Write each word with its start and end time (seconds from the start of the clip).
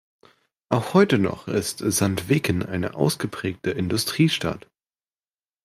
Auch 0.69 0.95
heute 0.95 1.19
noch 1.19 1.47
ist 1.47 1.77
Sandviken 1.77 2.63
eine 2.65 2.95
ausgeprägte 2.95 3.69
Industriestadt. 3.69 4.67